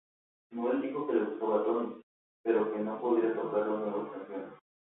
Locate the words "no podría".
2.79-3.35